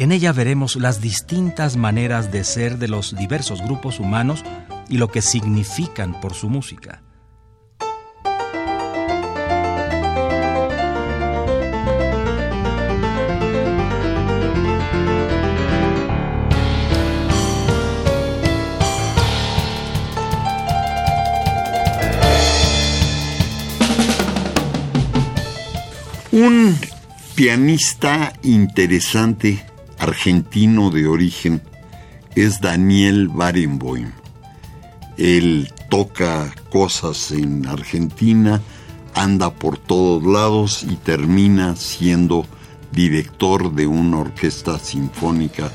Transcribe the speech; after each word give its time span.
En 0.00 0.12
ella 0.12 0.32
veremos 0.32 0.76
las 0.76 1.02
distintas 1.02 1.76
maneras 1.76 2.32
de 2.32 2.42
ser 2.42 2.78
de 2.78 2.88
los 2.88 3.14
diversos 3.14 3.60
grupos 3.60 4.00
humanos 4.00 4.42
y 4.88 4.96
lo 4.96 5.08
que 5.08 5.20
significan 5.20 6.18
por 6.22 6.32
su 6.32 6.48
música. 6.48 7.02
Un 26.32 26.74
pianista 27.34 28.32
interesante, 28.42 29.69
argentino 30.00 30.90
de 30.90 31.06
origen, 31.06 31.62
es 32.34 32.60
Daniel 32.60 33.28
Barenboim. 33.28 34.10
Él 35.16 35.72
toca 35.90 36.54
cosas 36.70 37.30
en 37.30 37.66
Argentina, 37.66 38.60
anda 39.14 39.50
por 39.50 39.78
todos 39.78 40.24
lados 40.24 40.84
y 40.88 40.96
termina 40.96 41.76
siendo 41.76 42.46
director 42.92 43.72
de 43.72 43.86
una 43.86 44.18
orquesta 44.20 44.78
sinfónica 44.78 45.70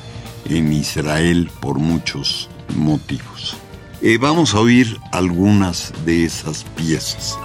en 0.49 0.73
Israel 0.73 1.49
por 1.59 1.79
muchos 1.79 2.49
motivos. 2.75 3.55
Eh, 4.01 4.17
vamos 4.17 4.53
a 4.53 4.59
oír 4.59 4.99
algunas 5.11 5.93
de 6.05 6.25
esas 6.25 6.63
piezas. 6.75 7.37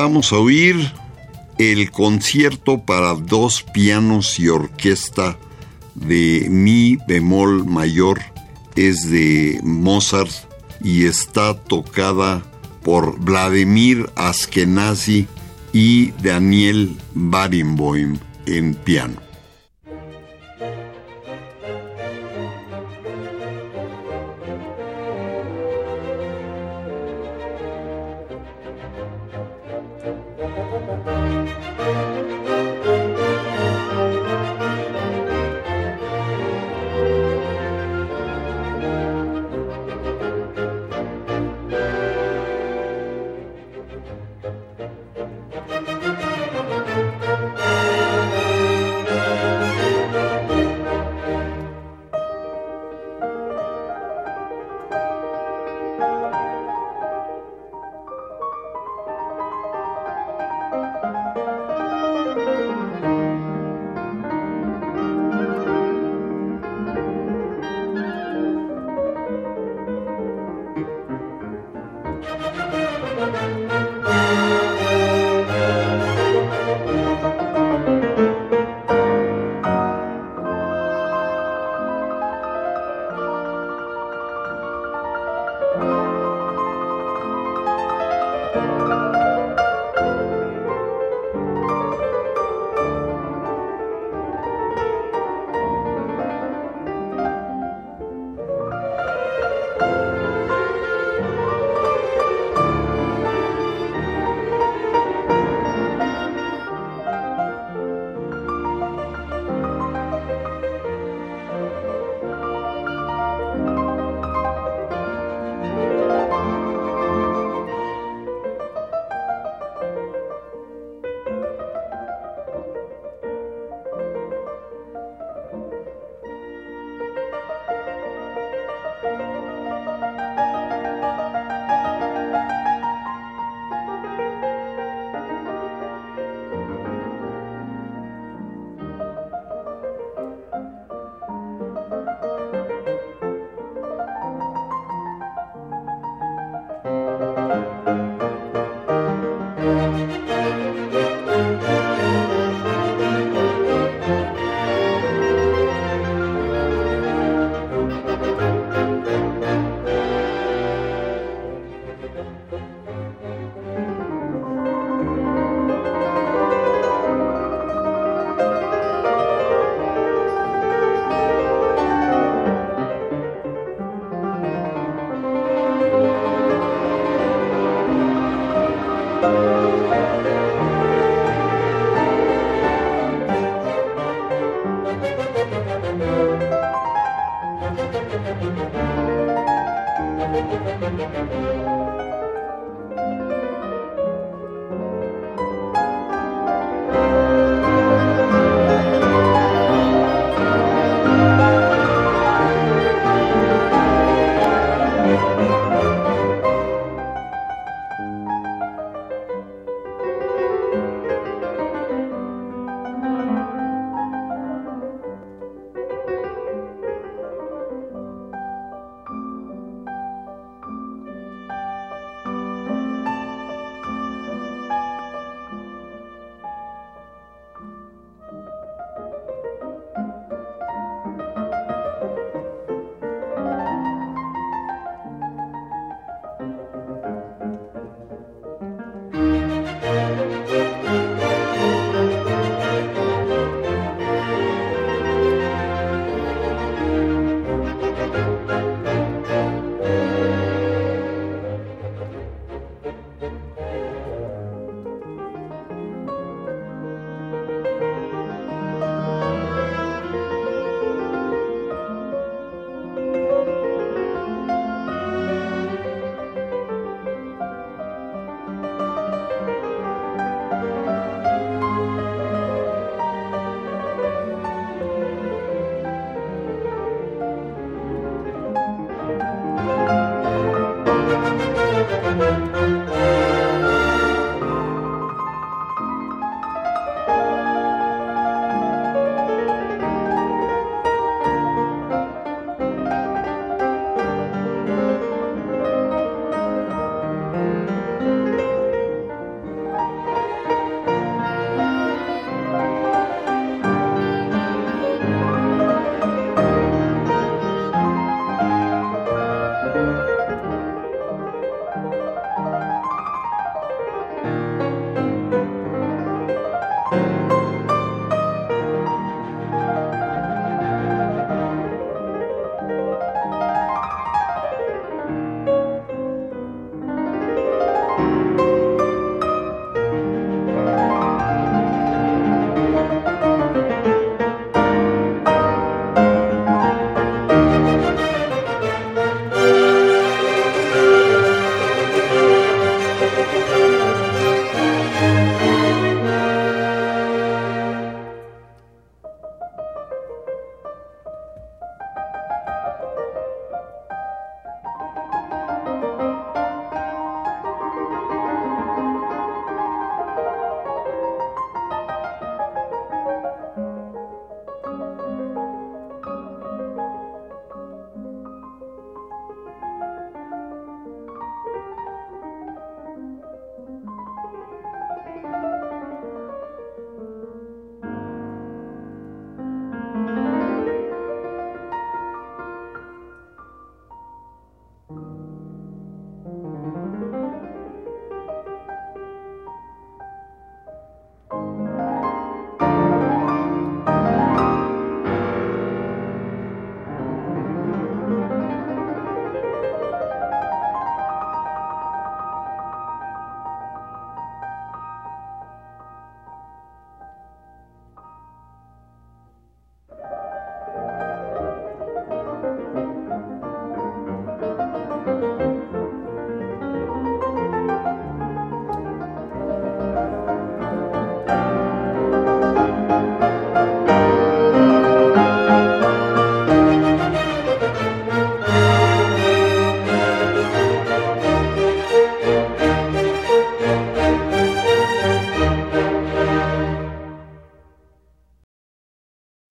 Vamos 0.00 0.32
a 0.32 0.38
oír 0.38 0.94
el 1.58 1.90
concierto 1.90 2.80
para 2.86 3.12
dos 3.12 3.62
pianos 3.62 4.40
y 4.40 4.48
orquesta 4.48 5.36
de 5.94 6.46
Mi 6.48 6.96
bemol 7.06 7.66
mayor. 7.66 8.22
Es 8.76 9.10
de 9.10 9.60
Mozart 9.62 10.30
y 10.82 11.04
está 11.04 11.52
tocada 11.52 12.42
por 12.82 13.20
Vladimir 13.20 14.08
Askenazi 14.16 15.28
y 15.74 16.12
Daniel 16.12 16.96
Barenboim 17.12 18.16
en 18.46 18.74
piano. 18.74 19.29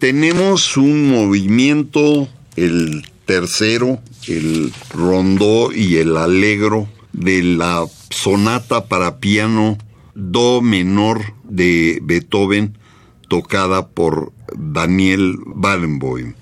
Tenemos 0.10 0.75
un 0.75 1.08
movimiento, 1.08 2.28
el 2.56 3.06
tercero, 3.25 4.00
el 4.28 4.74
rondó 4.92 5.72
y 5.72 5.98
el 5.98 6.18
alegro 6.18 6.89
de 7.13 7.44
la 7.44 7.86
sonata 8.10 8.88
para 8.88 9.20
piano 9.20 9.78
do 10.16 10.63
menor 10.63 11.36
de 11.44 12.00
Beethoven 12.01 12.75
tocada 13.28 13.89
por 13.89 14.34
Daniel 14.58 15.38
Barenboim. 15.46 16.34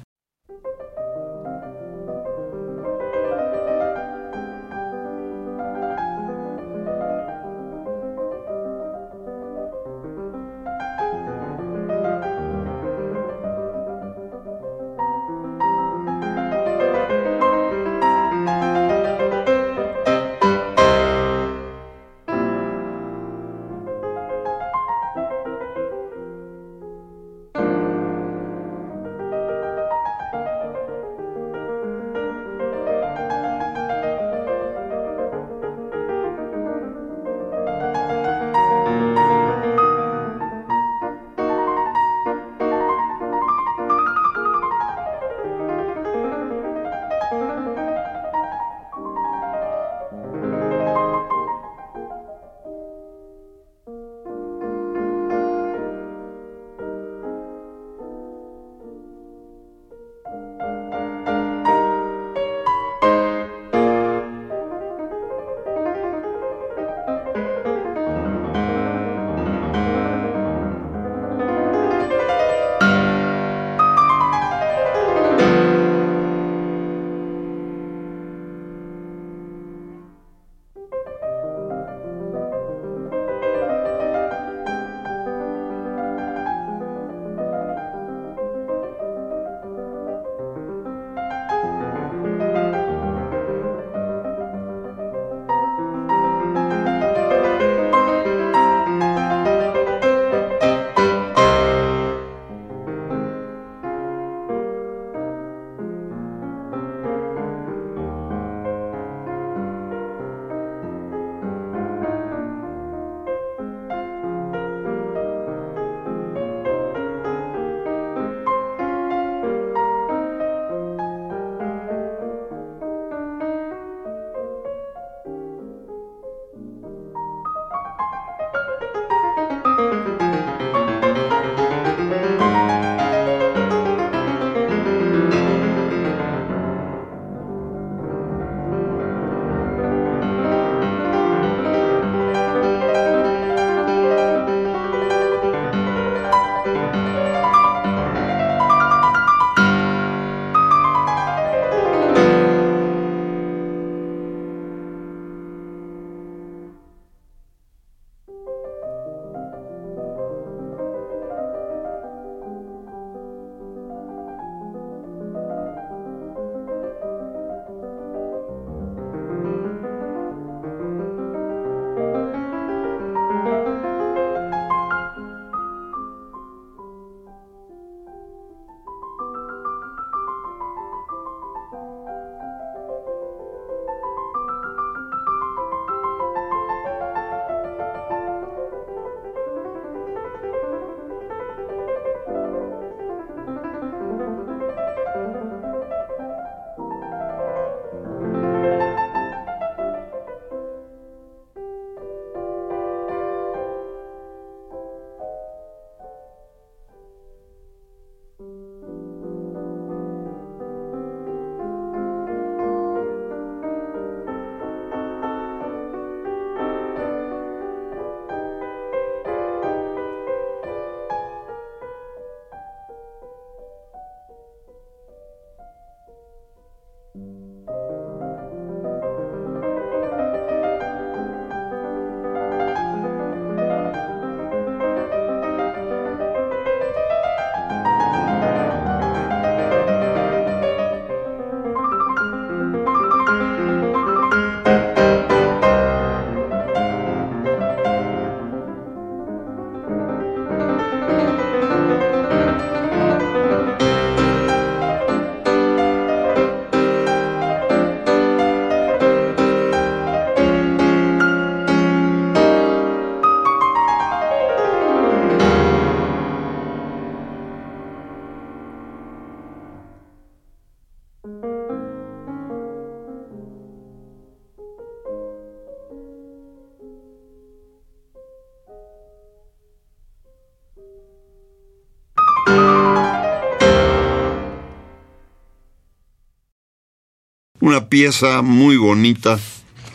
Una 287.67 287.89
pieza 287.89 288.41
muy 288.43 288.77
bonita 288.77 289.37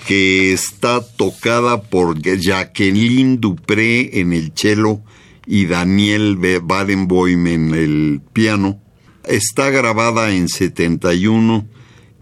que 0.06 0.52
está 0.52 1.00
tocada 1.16 1.80
por 1.80 2.20
Jacqueline 2.20 3.40
Dupré 3.40 4.20
en 4.20 4.34
el 4.34 4.52
cello 4.54 5.00
y 5.46 5.64
Daniel 5.64 6.36
Barenboim 6.62 7.46
en 7.46 7.74
el 7.74 8.20
piano. 8.34 8.82
Está 9.24 9.70
grabada 9.70 10.32
en 10.32 10.48
71 10.48 11.66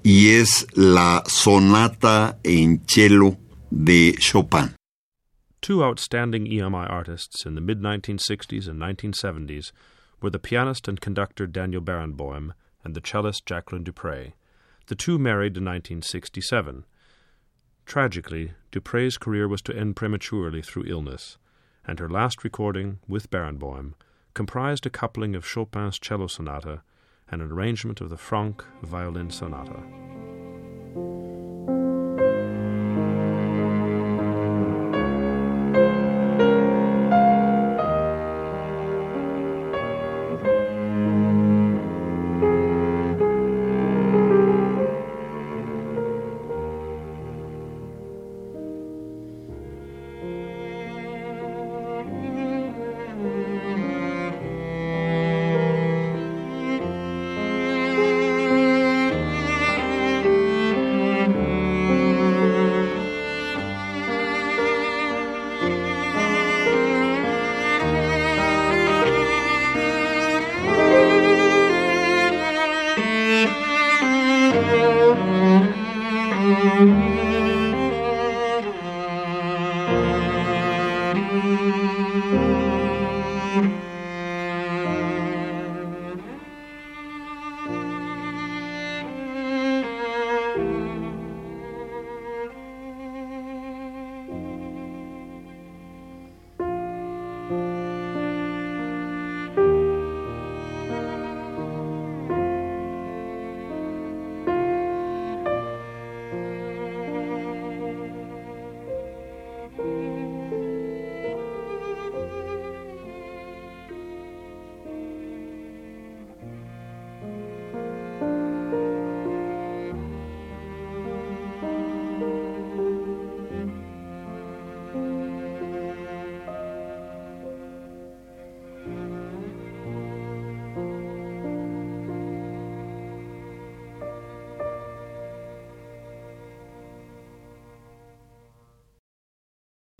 y 0.04 0.28
es 0.28 0.68
la 0.74 1.24
sonata 1.26 2.38
en 2.44 2.86
cello 2.86 3.36
de 3.70 4.14
Chopin. 4.20 4.76
Two 5.60 5.82
outstanding 5.82 6.46
EMI 6.46 6.88
artists 6.88 7.44
in 7.44 7.56
the 7.56 7.60
mid 7.60 7.80
1960s 7.80 8.68
and 8.68 8.80
1970s 8.80 9.72
were 10.22 10.30
the 10.30 10.38
pianist 10.38 10.86
and 10.86 11.00
conductor 11.00 11.48
Daniel 11.48 11.82
Barenboim 11.82 12.52
and 12.84 12.94
the 12.94 13.00
cellist 13.00 13.46
Jacqueline 13.46 13.82
Dupre. 13.82 14.34
The 14.90 14.96
two 14.96 15.20
married 15.20 15.56
in 15.56 15.64
1967. 15.64 16.84
Tragically, 17.86 18.54
Dupre's 18.72 19.18
career 19.18 19.46
was 19.46 19.62
to 19.62 19.76
end 19.76 19.94
prematurely 19.94 20.62
through 20.62 20.86
illness, 20.88 21.38
and 21.86 22.00
her 22.00 22.08
last 22.08 22.42
recording, 22.42 22.98
with 23.06 23.30
Barenboim, 23.30 23.94
comprised 24.34 24.86
a 24.86 24.90
coupling 24.90 25.36
of 25.36 25.46
Chopin's 25.46 26.00
cello 26.00 26.26
sonata 26.26 26.82
and 27.30 27.40
an 27.40 27.52
arrangement 27.52 28.00
of 28.00 28.10
the 28.10 28.16
Franck 28.16 28.64
violin 28.82 29.30
sonata. 29.30 29.80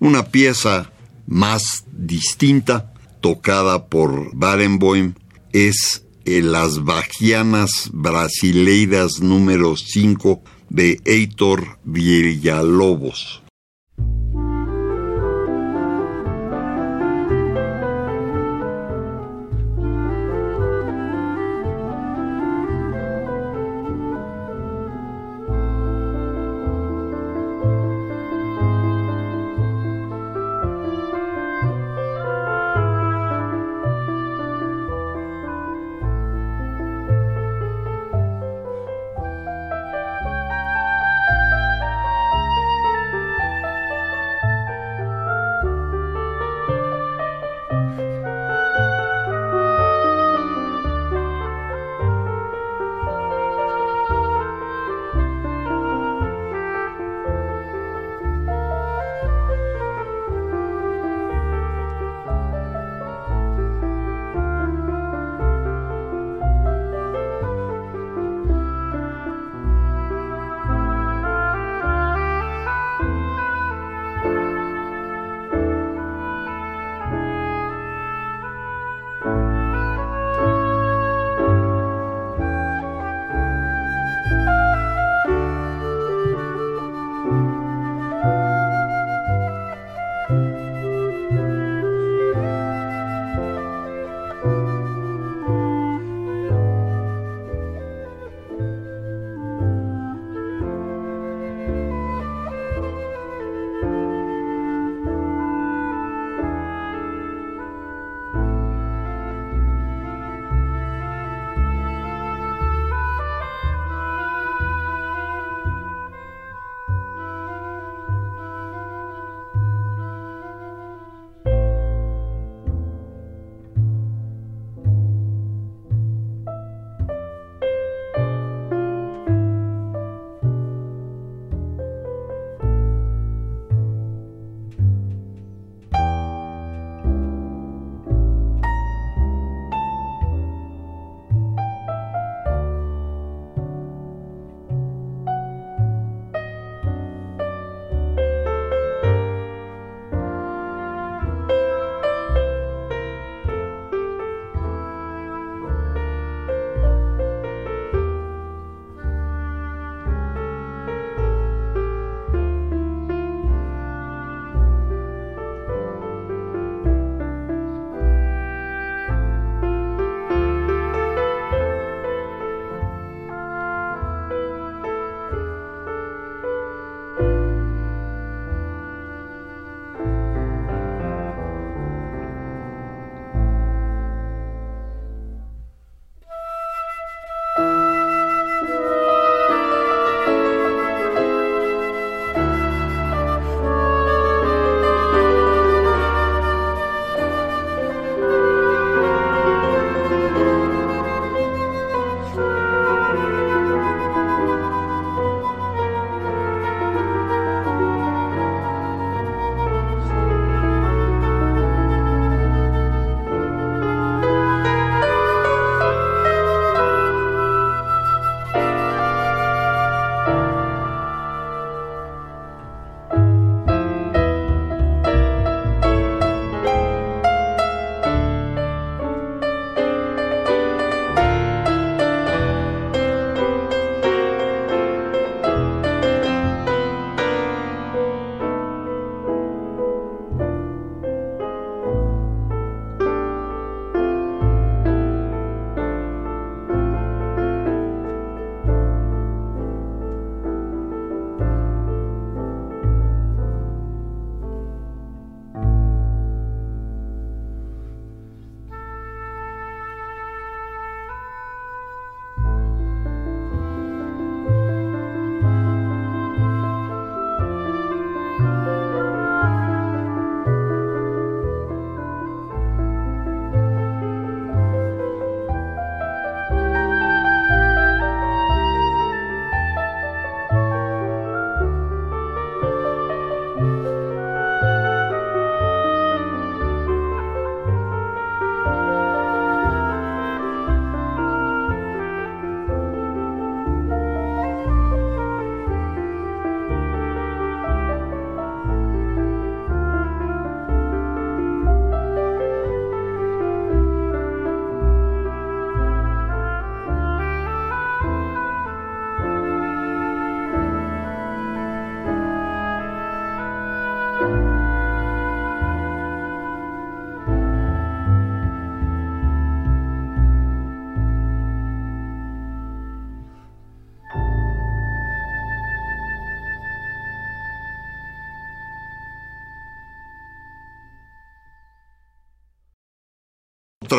Una 0.01 0.31
pieza 0.31 0.91
más 1.27 1.85
distinta, 1.93 2.95
tocada 3.21 3.87
por 3.87 4.35
Barenboim, 4.35 5.13
es 5.53 6.05
Las 6.25 6.83
Bajianas 6.85 7.91
Brasileiras 7.93 9.21
número 9.21 9.77
5 9.77 10.43
de 10.71 11.01
Heitor 11.05 11.79
Villalobos. 11.85 13.40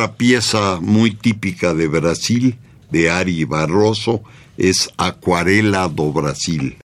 Otra 0.02 0.18
pieza 0.18 0.80
muy 0.82 1.12
típica 1.12 1.76
de 1.76 1.88
Brasil, 1.88 2.58
de 2.90 3.12
Ari 3.12 3.46
Barroso, 3.46 4.24
es 4.58 4.90
Acuarela 4.98 5.88
do 5.90 6.12
Brasil. 6.12 6.81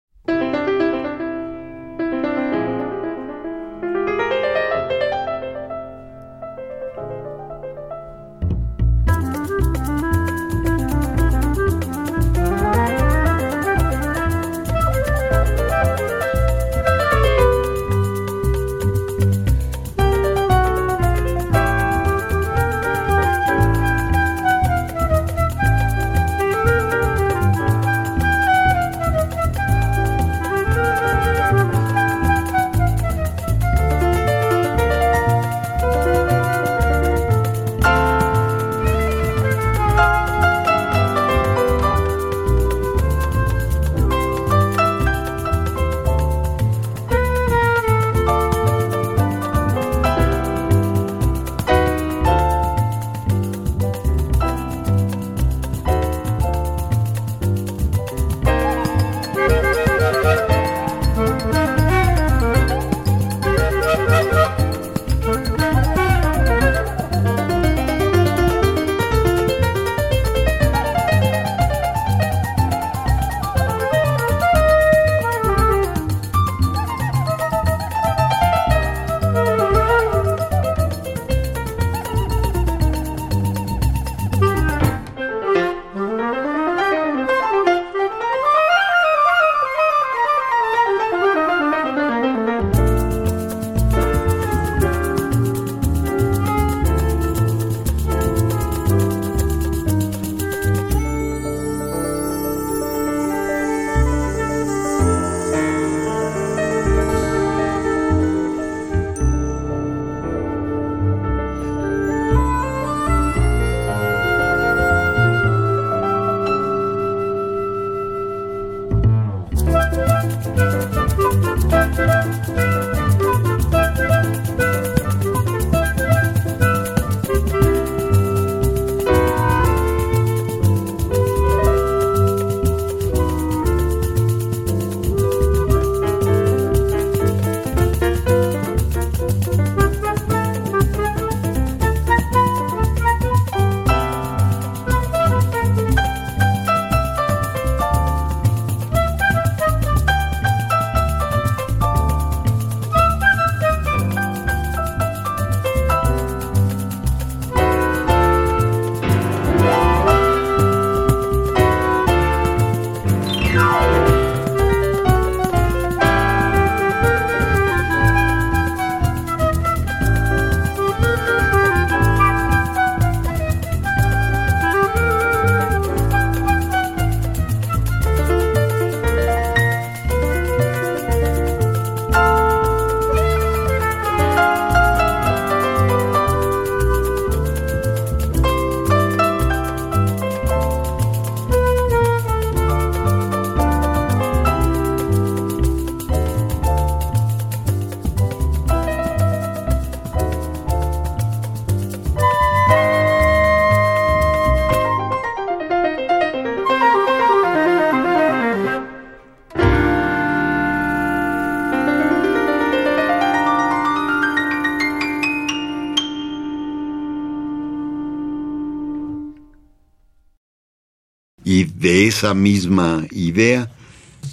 Esa 222.13 222.35
misma 222.35 223.07
idea 223.11 223.71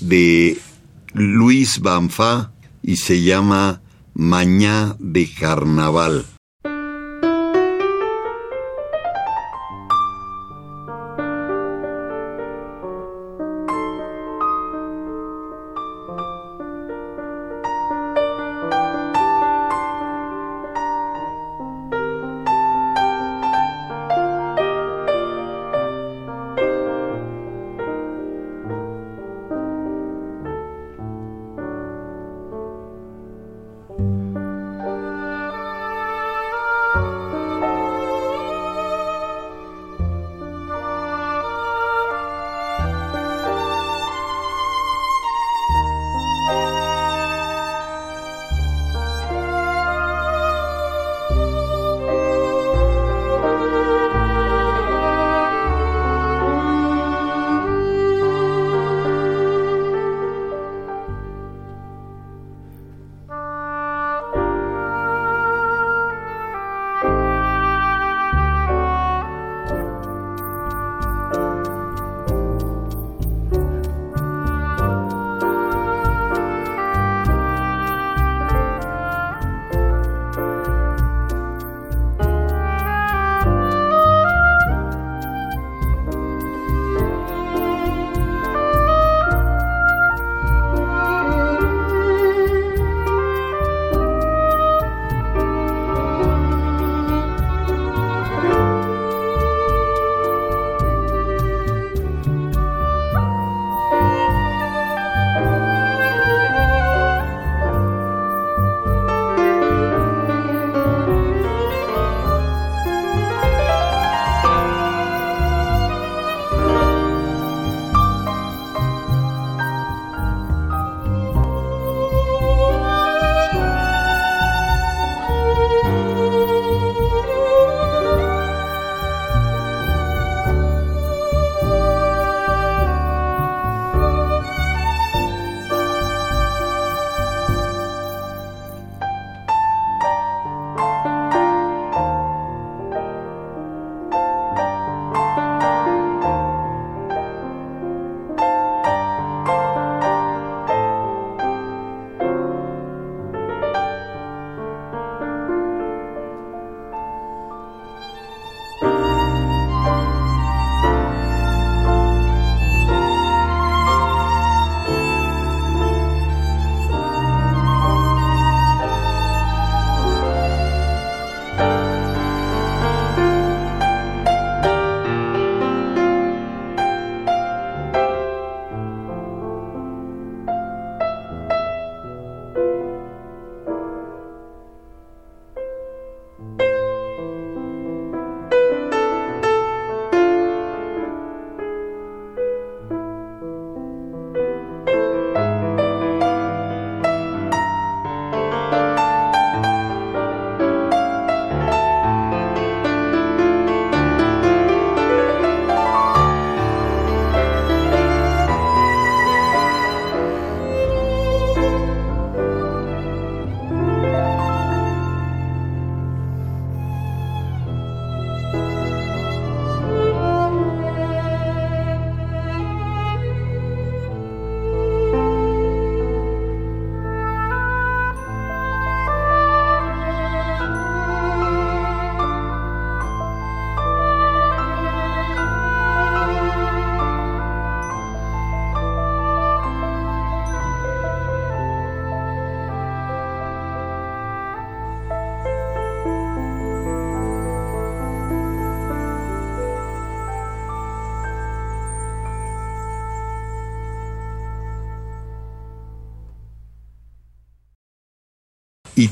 de 0.02 0.58
Luis 1.14 1.80
Banfa 1.80 2.52
y 2.84 2.98
se 2.98 3.22
llama 3.22 3.82
Mañá 4.14 4.98
de 5.00 5.32
Carnaval. 5.32 6.26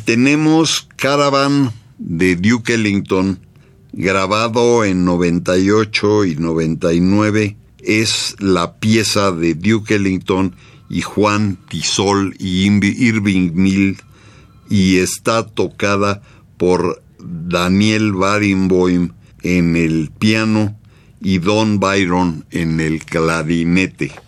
Tenemos 0.06 0.88
Caravan 0.96 1.72
de 1.98 2.36
Duke 2.36 2.74
Ellington, 2.74 3.40
grabado 3.94 4.84
en 4.84 5.06
98 5.06 6.26
y 6.26 6.36
99. 6.36 7.58
Es 7.80 8.36
la 8.40 8.80
pieza 8.80 9.32
de 9.32 9.56
Duke 9.56 9.96
Ellington 9.96 10.56
y 10.90 11.02
Juan 11.02 11.58
Tisol 11.70 12.36
y 12.40 12.66
Irving 12.68 13.52
Mill 13.54 13.98
y 14.70 14.98
está 14.98 15.46
tocada 15.46 16.22
por 16.58 17.02
Daniel 17.20 18.14
Barenboim 18.14 19.14
en 19.44 19.76
el 19.76 20.12
piano 20.18 20.78
y 21.22 21.40
Don 21.40 21.80
Byron 21.80 22.46
en 22.52 22.80
el 22.80 23.04
clarinete. 23.06 24.27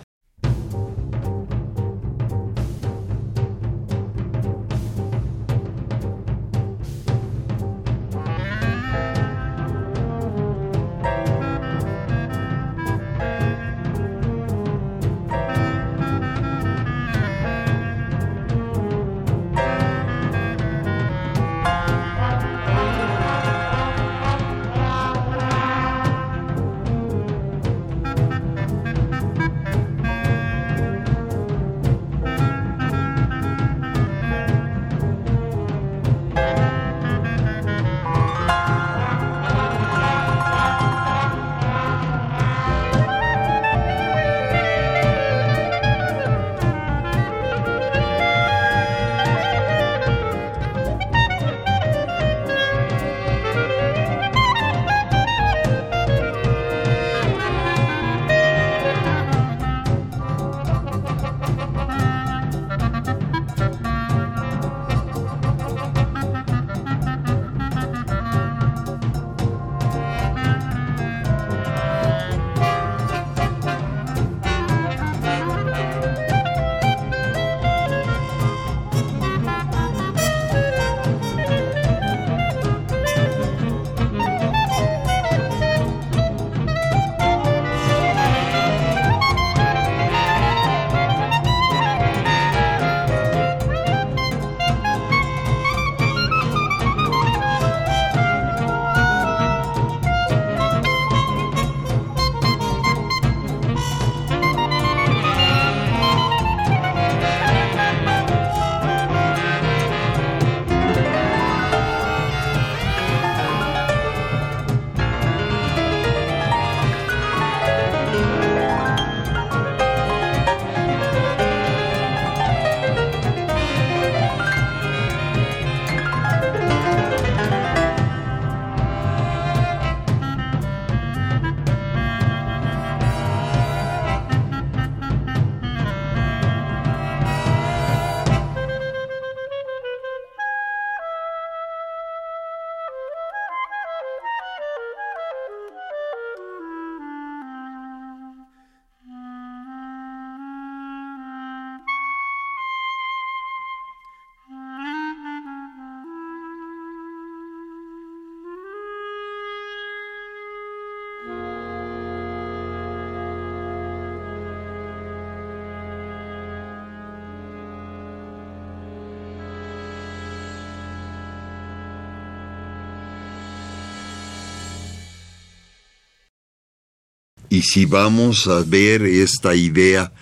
Y 177.60 177.62
si 177.62 177.84
vamos 177.84 178.48
a 178.48 178.62
ver 178.62 179.02
esta 179.02 179.54
idea 179.54 180.14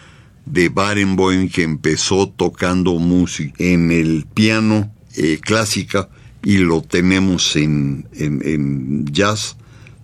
de 0.48 0.70
Barenboim 0.70 1.50
que 1.50 1.62
empezó 1.62 2.28
tocando 2.30 2.98
música 2.98 3.54
en 3.60 3.92
el 3.92 4.26
piano 4.26 4.92
eh, 5.16 5.38
clásica 5.40 6.10
y 6.42 6.58
lo 6.58 6.82
tenemos 6.82 7.56
en, 7.56 8.08
en, 8.16 9.06
jazz, 9.06 9.56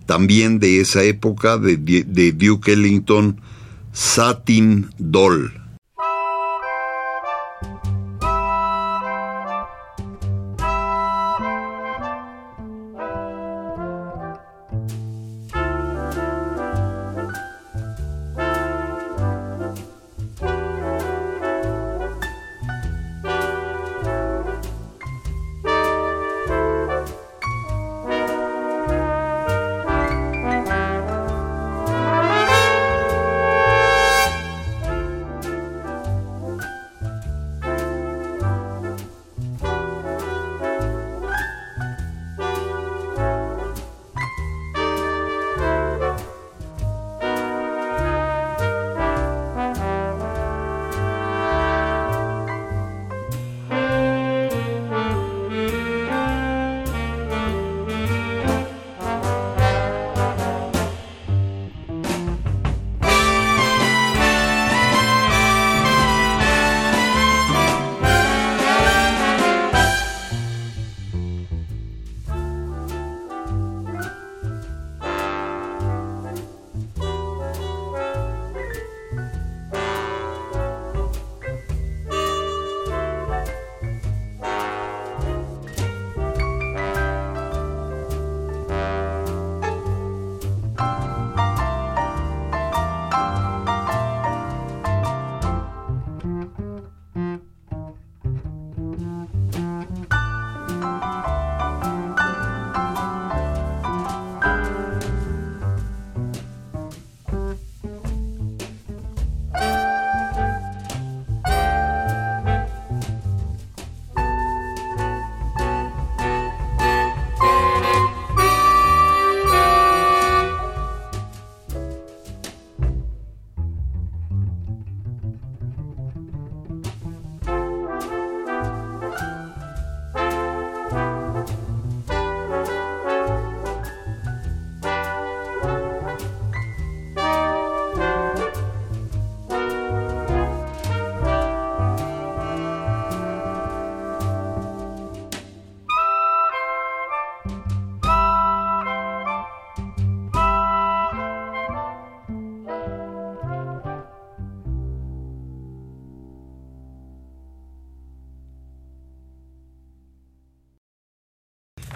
también 0.06 0.60
de 0.60 0.80
esa 0.80 1.02
época 1.02 1.58
de, 1.58 1.76
de 1.76 2.30
Duke 2.30 2.74
Ellington, 2.74 3.40
Satin 3.92 4.90
Doll. 4.98 5.63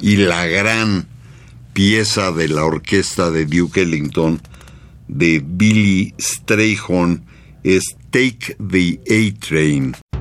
Y 0.08 0.16
la 0.16 0.46
gran 0.46 1.06
pieza 1.74 2.32
de 2.32 2.48
la 2.48 2.64
orquesta 2.64 3.30
de 3.30 3.44
Duke 3.44 3.82
Ellington 3.82 4.40
de 5.06 5.42
Billy 5.44 6.14
Strayhorn 6.18 7.26
es 7.62 7.84
Take 8.10 8.56
the 8.58 8.98
A 9.10 10.17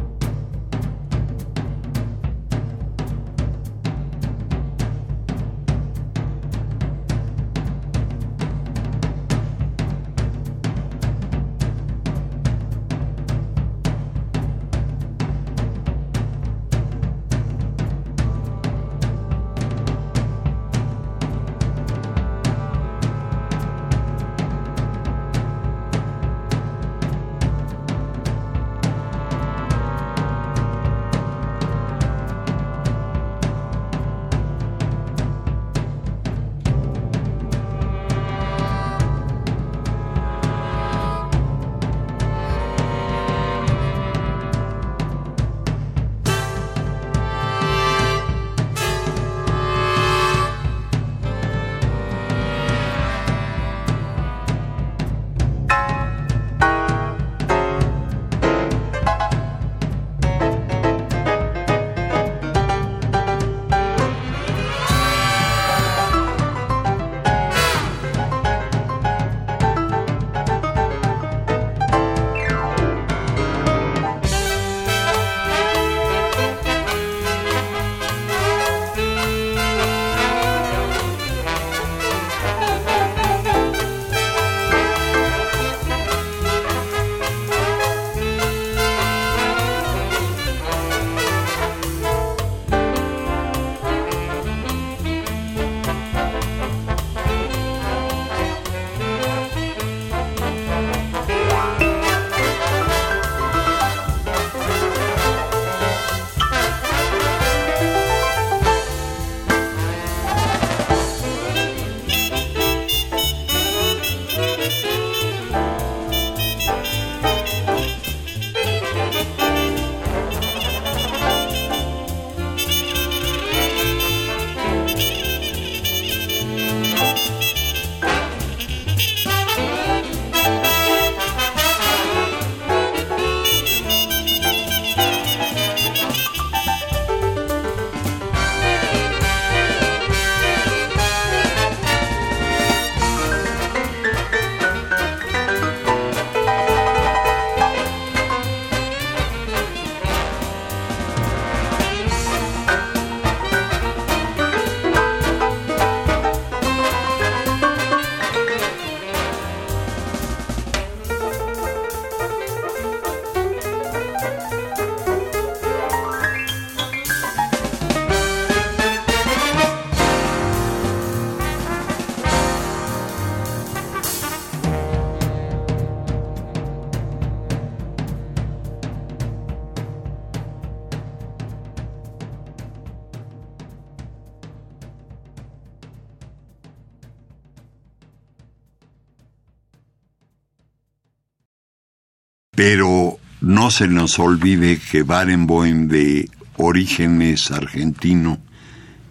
Pero 192.58 193.20
no 193.40 193.70
se 193.70 193.88
nos 193.88 194.18
olvide 194.18 194.80
que 194.80 195.04
Barenboim 195.04 195.90
de 195.90 196.28
origen 196.58 197.22
es 197.22 197.52
argentino 197.52 198.40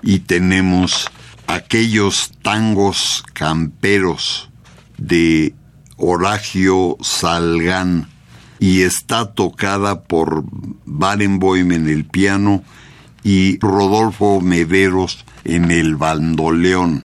y 0.02 0.18
tenemos 0.18 1.08
aquellos 1.46 2.32
tangos 2.42 3.22
camperos 3.34 4.50
de 4.98 5.54
Horacio 5.96 6.96
Salgán 7.00 8.08
y 8.58 8.80
está 8.80 9.32
tocada 9.32 10.02
por 10.02 10.42
Barenboim 10.84 11.70
en 11.70 11.88
el 11.88 12.04
piano 12.04 12.64
y 13.22 13.60
Rodolfo 13.60 14.40
Mederos 14.40 15.24
en 15.44 15.70
el 15.70 15.94
bandoleón. 15.94 17.05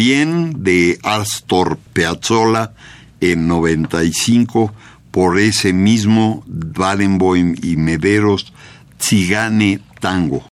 De 0.00 0.98
Astor 1.02 1.76
Piazzolla 1.92 2.72
en 3.20 3.46
95 3.46 4.72
por 5.10 5.38
ese 5.38 5.74
mismo 5.74 6.42
Barenboim 6.46 7.54
y 7.62 7.76
Mederos 7.76 8.50
Tzigane 8.98 9.80
Tango. 10.00 10.49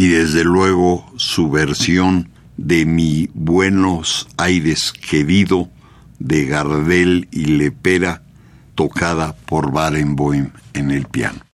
Y 0.00 0.08
desde 0.08 0.44
luego 0.44 1.04
su 1.16 1.50
versión 1.50 2.30
de 2.56 2.86
Mi 2.86 3.28
Buenos 3.34 4.26
Aires 4.38 4.94
Querido 4.94 5.68
de 6.18 6.46
Gardel 6.46 7.28
y 7.30 7.44
Lepera, 7.44 8.22
tocada 8.74 9.36
por 9.36 9.72
Barenboim 9.72 10.52
en 10.72 10.90
el 10.90 11.04
piano. 11.04 11.49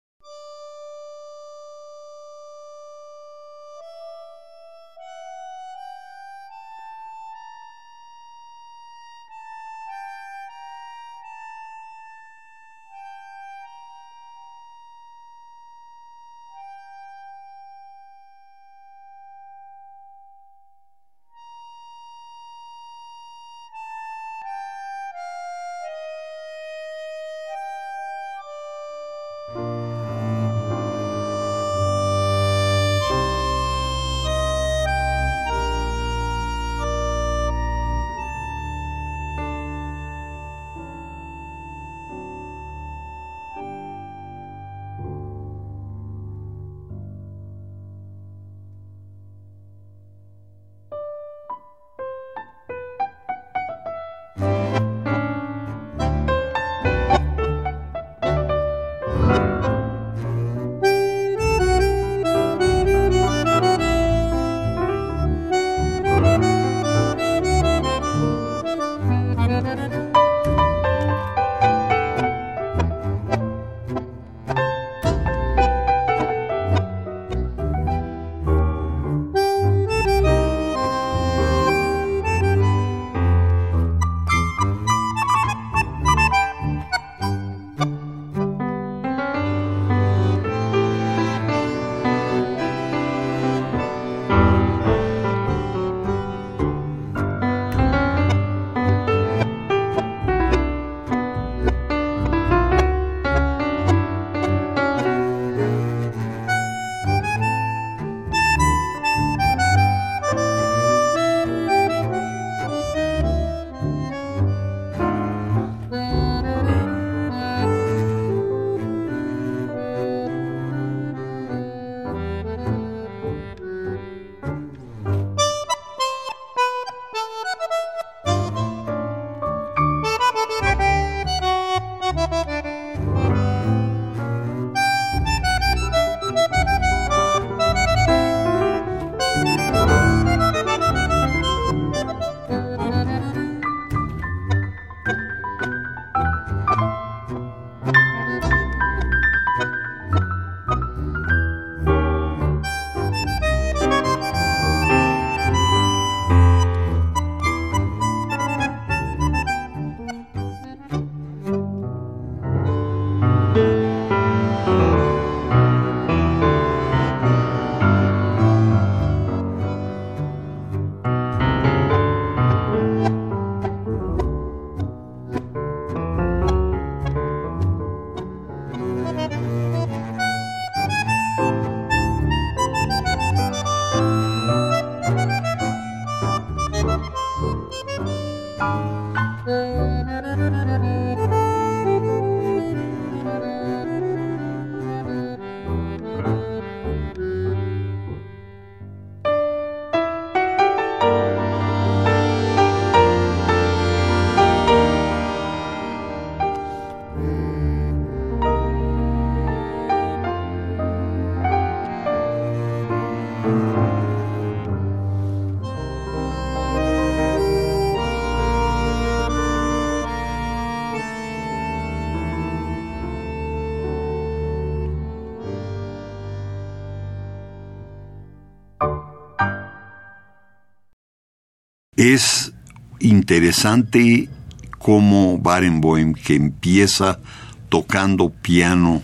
Es 232.08 232.54
interesante 233.00 234.30
cómo 234.78 235.40
Barenboim, 235.40 236.14
que 236.14 236.36
empieza 236.36 237.20
tocando 237.68 238.30
piano 238.30 239.02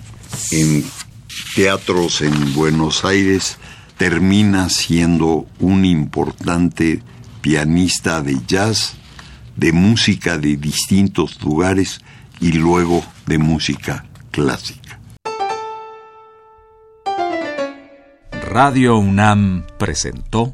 en 0.52 0.86
teatros 1.56 2.22
en 2.22 2.54
Buenos 2.54 3.04
Aires, 3.04 3.58
termina 3.97 4.70
siendo 4.70 5.47
un 5.60 5.84
importante 5.84 7.02
pianista 7.41 8.22
de 8.22 8.38
jazz, 8.45 8.93
de 9.56 9.72
música 9.72 10.38
de 10.38 10.58
distintos 10.58 11.41
lugares 11.41 12.02
y 12.39 12.52
luego 12.52 13.04
de 13.26 13.39
música 13.39 14.06
clásica. 14.30 14.99
Radio 18.52 18.99
UNAM 18.99 19.66
presentó 19.80 20.54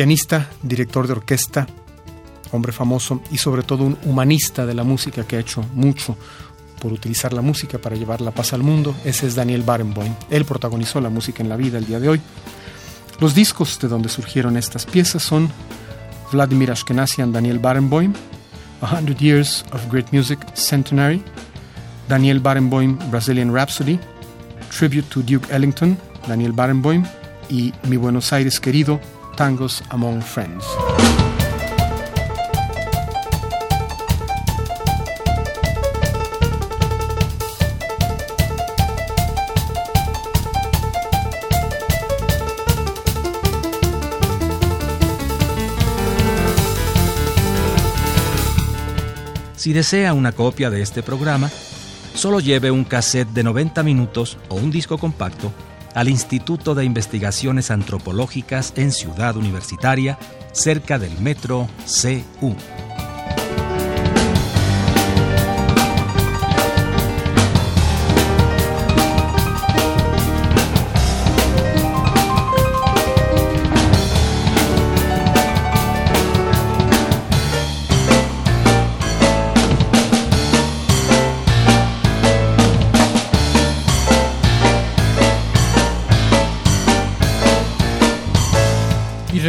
Pianista, 0.00 0.48
director 0.62 1.06
de 1.06 1.12
orquesta, 1.12 1.66
hombre 2.52 2.72
famoso 2.72 3.20
y 3.30 3.36
sobre 3.36 3.62
todo 3.62 3.84
un 3.84 3.98
humanista 4.06 4.64
de 4.64 4.72
la 4.72 4.82
música 4.82 5.24
que 5.24 5.36
ha 5.36 5.40
hecho 5.40 5.62
mucho 5.74 6.16
por 6.80 6.90
utilizar 6.90 7.34
la 7.34 7.42
música 7.42 7.76
para 7.76 7.96
llevar 7.96 8.22
la 8.22 8.30
paz 8.30 8.54
al 8.54 8.62
mundo. 8.62 8.94
Ese 9.04 9.26
es 9.26 9.34
Daniel 9.34 9.62
Barenboim. 9.62 10.14
Él 10.30 10.46
protagonizó 10.46 11.02
la 11.02 11.10
música 11.10 11.42
en 11.42 11.50
la 11.50 11.56
vida 11.56 11.76
el 11.76 11.84
día 11.84 12.00
de 12.00 12.08
hoy. 12.08 12.20
Los 13.20 13.34
discos 13.34 13.78
de 13.78 13.88
donde 13.88 14.08
surgieron 14.08 14.56
estas 14.56 14.86
piezas 14.86 15.22
son 15.22 15.50
Vladimir 16.32 16.70
Ashkenazi 16.70 17.20
and 17.20 17.34
Daniel 17.34 17.58
Barenboim, 17.58 18.14
A 18.80 18.96
Hundred 18.96 19.18
Years 19.18 19.66
of 19.70 19.86
Great 19.90 20.10
Music 20.14 20.38
Centenary, 20.54 21.22
Daniel 22.08 22.40
Barenboim 22.40 22.98
Brazilian 23.10 23.52
Rhapsody, 23.52 24.00
Tribute 24.74 25.10
to 25.10 25.20
Duke 25.20 25.52
Ellington, 25.52 25.98
Daniel 26.26 26.52
Barenboim 26.52 27.04
y 27.50 27.74
Mi 27.86 27.98
Buenos 27.98 28.32
Aires 28.32 28.60
querido, 28.60 28.98
Tangos 29.40 29.82
Among 29.88 30.20
Friends. 30.20 30.66
Si 49.56 49.72
desea 49.72 50.12
una 50.12 50.32
copia 50.32 50.68
de 50.68 50.82
este 50.82 51.02
programa, 51.02 51.50
solo 52.12 52.40
lleve 52.40 52.70
un 52.70 52.84
cassette 52.84 53.30
de 53.30 53.42
90 53.42 53.82
minutos 53.84 54.36
o 54.50 54.56
un 54.56 54.70
disco 54.70 54.98
compacto 54.98 55.50
al 55.94 56.08
Instituto 56.08 56.74
de 56.74 56.84
Investigaciones 56.84 57.70
Antropológicas 57.70 58.72
en 58.76 58.92
Ciudad 58.92 59.36
Universitaria, 59.36 60.18
cerca 60.52 60.98
del 60.98 61.18
metro 61.20 61.68
CU. 61.86 62.54